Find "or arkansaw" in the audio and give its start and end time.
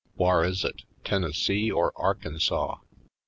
1.69-2.79